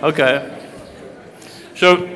Okay. 0.00 0.56
So 1.74 2.08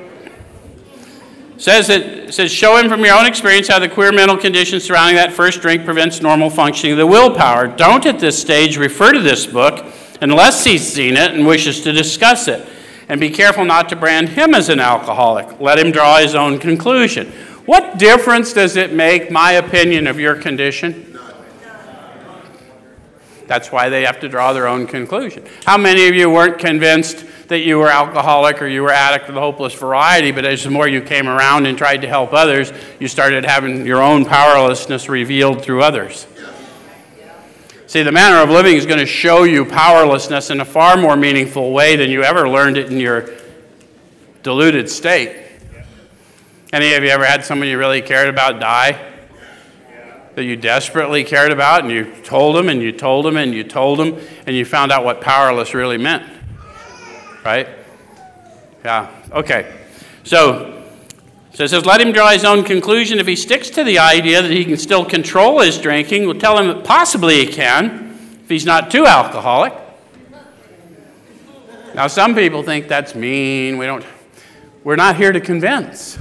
says 1.57 1.89
it 1.89 2.33
says 2.33 2.53
show 2.53 2.77
him 2.77 2.89
from 2.89 3.05
your 3.05 3.19
own 3.19 3.27
experience 3.27 3.67
how 3.67 3.81
the 3.81 3.89
queer 3.89 4.13
mental 4.13 4.37
condition 4.37 4.79
surrounding 4.79 5.17
that 5.17 5.33
first 5.33 5.61
drink 5.61 5.85
prevents 5.85 6.23
normal 6.23 6.49
functioning 6.49 6.93
of 6.93 6.99
the 6.99 7.07
willpower. 7.09 7.67
Don't 7.67 8.07
at 8.07 8.21
this 8.21 8.41
stage 8.41 8.77
refer 8.77 9.11
to 9.11 9.19
this 9.19 9.47
book 9.47 9.85
unless 10.21 10.63
he's 10.63 10.87
seen 10.87 11.17
it 11.17 11.33
and 11.33 11.45
wishes 11.45 11.81
to 11.81 11.91
discuss 11.91 12.47
it. 12.47 12.65
And 13.09 13.21
be 13.21 13.31
careful 13.31 13.65
not 13.65 13.89
to 13.89 13.97
brand 13.97 14.29
him 14.29 14.55
as 14.55 14.69
an 14.69 14.79
alcoholic. 14.79 15.59
Let 15.59 15.81
him 15.81 15.91
draw 15.91 16.19
his 16.19 16.37
own 16.37 16.61
conclusion. 16.61 17.33
What 17.67 17.99
difference 17.99 18.53
does 18.53 18.77
it 18.77 18.93
make, 18.93 19.29
my 19.29 19.53
opinion, 19.55 20.07
of 20.07 20.21
your 20.21 20.37
condition? 20.37 21.19
That's 23.49 23.73
why 23.73 23.89
they 23.89 24.05
have 24.05 24.21
to 24.21 24.29
draw 24.29 24.53
their 24.53 24.69
own 24.69 24.87
conclusion. 24.87 25.45
How 25.65 25.77
many 25.77 26.07
of 26.07 26.15
you 26.15 26.31
weren't 26.31 26.61
convinced 26.61 27.27
that 27.53 27.61
you 27.61 27.79
were 27.79 27.89
alcoholic 27.89 28.63
or 28.63 28.67
you 28.67 28.83
were 28.83 28.91
addict 28.91 29.29
of 29.29 29.35
the 29.35 29.41
hopeless 29.41 29.75
variety, 29.75 30.33
but 30.33 30.47
as 30.47 30.65
the 30.65 30.71
more 30.71 30.89
you 30.89 31.03
came 31.03 31.29
around 31.29 31.67
and 31.67 31.77
tried 31.77 31.99
to 31.99 32.09
help 32.09 32.33
others, 32.33 32.73
you 32.99 33.07
started 33.07 33.45
having 33.45 33.85
your 33.85 34.03
own 34.03 34.25
powerlessness 34.25 35.07
revealed 35.09 35.63
through 35.63 35.83
others? 35.83 36.27
See, 37.87 38.03
the 38.03 38.11
manner 38.11 38.39
of 38.39 38.49
living 38.49 38.77
is 38.77 38.87
going 38.87 39.01
to 39.01 39.07
show 39.07 39.45
you 39.45 39.67
powerlessness 39.67 40.49
in 40.49 40.61
a 40.61 40.65
far 40.65 40.97
more 40.97 41.15
meaningful 41.15 41.73
way 41.73 41.95
than 41.95 42.09
you 42.09 42.23
ever 42.23 42.49
learned 42.49 42.79
it 42.79 42.91
in 42.91 42.99
your 42.99 43.29
deluded 44.43 44.89
state. 44.89 45.37
Any 46.73 46.95
of 46.95 47.05
you 47.05 47.11
ever 47.11 47.27
had 47.27 47.45
someone 47.45 47.69
you 47.69 47.77
really 47.77 48.01
cared 48.01 48.29
about 48.29 48.61
die? 48.61 49.13
That 50.37 50.45
you 50.45 50.57
desperately 50.57 51.23
cared 51.23 51.53
about, 51.53 51.83
and 51.83 51.93
you 51.93 52.07
told 52.25 52.57
them, 52.57 52.71
and 52.71 52.81
you 52.81 52.93
told 52.93 53.27
them, 53.27 53.37
and 53.37 53.53
you 53.53 53.63
told 53.63 53.99
them, 53.99 54.19
and 54.47 54.57
you 54.57 54.65
found 54.65 54.91
out 54.91 55.05
what 55.05 55.21
powerless 55.21 55.75
really 55.75 55.99
meant? 55.99 56.27
Right? 57.45 57.69
Yeah, 58.85 59.11
okay. 59.33 59.73
So, 60.25 60.85
so 61.55 61.65
it 61.65 61.69
says, 61.69 61.85
let 61.85 62.01
him 62.01 62.13
draw 62.13 62.31
his 62.31 62.45
own 62.45 62.65
conclusion. 62.65 63.19
If 63.19 63.27
he 63.27 63.37
sticks 63.37 63.71
to 63.71 63.85
the 63.85 63.99
idea 63.99 64.43
that 64.43 64.51
he 64.51 64.65
can 64.65 64.77
still 64.77 65.05
control 65.05 65.61
his 65.61 65.79
drinking, 65.79 66.27
we'll 66.27 66.39
tell 66.39 66.59
him 66.59 66.69
that 66.69 66.85
possibly 66.85 67.45
he 67.45 67.53
can 67.53 68.39
if 68.43 68.49
he's 68.49 68.67
not 68.67 68.91
too 68.91 69.07
alcoholic. 69.07 69.73
Now, 71.95 72.07
some 72.07 72.35
people 72.35 72.63
think 72.63 72.89
that's 72.89 73.15
mean. 73.15 73.77
We 73.77 73.87
don't, 73.87 74.05
we're 74.83 74.97
not 74.97 75.17
here 75.17 75.31
to 75.31 75.41
convince. 75.41 76.19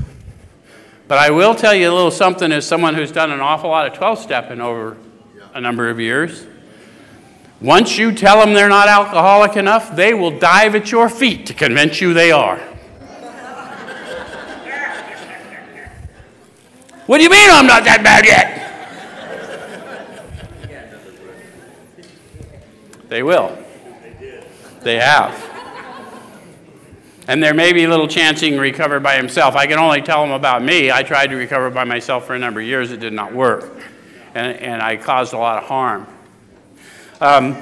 But 1.07 1.17
I 1.17 1.29
will 1.29 1.55
tell 1.55 1.73
you 1.73 1.89
a 1.89 1.93
little 1.93 2.11
something 2.11 2.51
as 2.51 2.67
someone 2.67 2.95
who's 2.95 3.11
done 3.11 3.31
an 3.31 3.39
awful 3.39 3.69
lot 3.69 3.87
of 3.87 3.93
12 3.93 4.19
stepping 4.19 4.61
over 4.61 4.97
a 5.53 5.61
number 5.61 5.89
of 5.89 5.99
years. 5.99 6.45
Once 7.61 7.95
you 7.95 8.11
tell 8.11 8.39
them 8.39 8.53
they're 8.53 8.67
not 8.67 8.87
alcoholic 8.87 9.55
enough, 9.55 9.95
they 9.95 10.15
will 10.15 10.39
dive 10.39 10.73
at 10.73 10.91
your 10.91 11.07
feet 11.07 11.45
to 11.45 11.53
convince 11.53 12.01
you 12.01 12.11
they 12.11 12.31
are. 12.31 12.57
what 17.05 17.19
do 17.19 17.23
you 17.23 17.29
mean 17.29 17.49
I'm 17.51 17.67
not 17.67 17.83
that 17.83 18.03
bad 18.03 18.25
yet? 18.25 18.57
They 23.09 23.21
will. 23.21 23.55
They 24.81 24.95
have. 24.95 25.49
And 27.27 27.43
there 27.43 27.53
may 27.53 27.73
be 27.73 27.83
a 27.83 27.89
little 27.89 28.07
chance 28.07 28.41
he 28.41 28.49
can 28.49 28.59
recover 28.59 28.99
by 28.99 29.17
himself. 29.17 29.55
I 29.55 29.67
can 29.67 29.77
only 29.77 30.01
tell 30.01 30.23
him 30.23 30.31
about 30.31 30.63
me. 30.63 30.91
I 30.91 31.03
tried 31.03 31.27
to 31.27 31.35
recover 31.35 31.69
by 31.69 31.83
myself 31.83 32.25
for 32.25 32.33
a 32.33 32.39
number 32.39 32.59
of 32.59 32.65
years. 32.65 32.91
It 32.91 32.99
did 32.99 33.13
not 33.13 33.33
work. 33.33 33.71
And, 34.33 34.57
and 34.57 34.81
I 34.81 34.97
caused 34.97 35.33
a 35.33 35.37
lot 35.37 35.61
of 35.61 35.69
harm. 35.69 36.07
Um, 37.21 37.61